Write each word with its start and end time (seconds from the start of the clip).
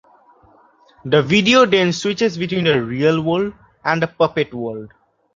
The 1.05 1.21
video 1.21 1.67
then 1.67 1.93
switches 1.93 2.35
between 2.35 2.63
the 2.63 2.81
"real 2.83 3.21
world" 3.21 3.53
and 3.85 4.01
the 4.01 4.07
"puppet 4.07 4.51
world". 4.51 4.91